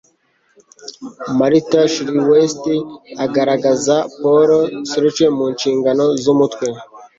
[1.37, 2.85] Martin Chuzzlewit'
[3.25, 4.49] agaragaza Paul
[4.89, 6.67] Scofield mu nshingano z'umutwe